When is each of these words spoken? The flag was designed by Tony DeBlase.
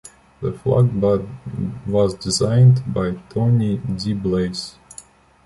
The 0.41 0.51
flag 0.53 0.87
was 1.85 2.15
designed 2.15 2.91
by 2.91 3.11
Tony 3.29 3.77
DeBlase. 3.77 4.73